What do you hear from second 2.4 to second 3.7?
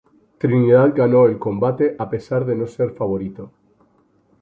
de no ser favorito.